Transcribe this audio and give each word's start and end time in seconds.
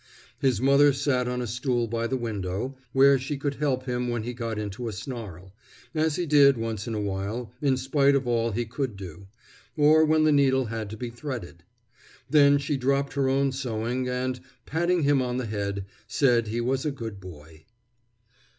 His 0.39 0.59
mother 0.59 0.93
sat 0.93 1.27
on 1.27 1.43
a 1.43 1.45
stool 1.45 1.85
by 1.85 2.07
the 2.07 2.17
window, 2.17 2.75
where 2.91 3.19
she 3.19 3.37
could 3.37 3.53
help 3.57 3.83
him 3.83 4.07
when 4.07 4.23
he 4.23 4.33
got 4.33 4.57
into 4.57 4.87
a 4.87 4.91
snarl, 4.91 5.53
as 5.93 6.15
he 6.15 6.25
did 6.25 6.57
once 6.57 6.87
in 6.87 6.95
a 6.95 6.99
while, 6.99 7.51
in 7.61 7.77
spite 7.77 8.15
of 8.15 8.25
all 8.25 8.49
he 8.49 8.65
could 8.65 8.97
do, 8.97 9.27
or 9.77 10.03
when 10.03 10.23
the 10.23 10.31
needle 10.31 10.65
had 10.65 10.89
to 10.89 10.97
be 10.97 11.11
threaded. 11.11 11.61
Then 12.27 12.57
she 12.57 12.77
dropped 12.77 13.13
her 13.13 13.29
own 13.29 13.51
sewing, 13.51 14.09
and, 14.09 14.39
patting 14.65 15.03
him 15.03 15.21
on 15.21 15.37
the 15.37 15.45
head, 15.45 15.85
said 16.07 16.47
he 16.47 16.61
was 16.61 16.83
a 16.83 16.89
good 16.91 17.19
boy. 17.19 17.65